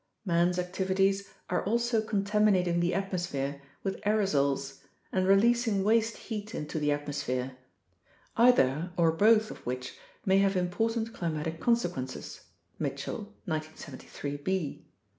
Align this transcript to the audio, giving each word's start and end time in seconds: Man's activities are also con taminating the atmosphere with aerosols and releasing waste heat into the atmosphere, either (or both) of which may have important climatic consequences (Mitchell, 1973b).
Man's 0.25 0.57
activities 0.57 1.29
are 1.47 1.63
also 1.63 2.01
con 2.03 2.23
taminating 2.23 2.81
the 2.81 2.95
atmosphere 2.95 3.61
with 3.83 4.01
aerosols 4.01 4.79
and 5.11 5.27
releasing 5.27 5.83
waste 5.83 6.17
heat 6.17 6.55
into 6.55 6.79
the 6.79 6.91
atmosphere, 6.91 7.55
either 8.35 8.91
(or 8.97 9.11
both) 9.11 9.51
of 9.51 9.63
which 9.63 9.95
may 10.25 10.39
have 10.39 10.55
important 10.55 11.13
climatic 11.13 11.59
consequences 11.59 12.41
(Mitchell, 12.79 13.31
1973b). 13.47 14.81